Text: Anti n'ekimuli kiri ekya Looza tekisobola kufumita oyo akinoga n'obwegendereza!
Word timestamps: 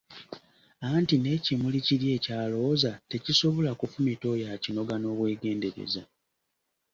Anti 0.95 1.15
n'ekimuli 1.19 1.79
kiri 1.85 2.07
ekya 2.15 2.37
Looza 2.51 2.91
tekisobola 3.11 3.71
kufumita 3.79 4.25
oyo 4.33 4.45
akinoga 4.55 4.95
n'obwegendereza! 4.99 6.03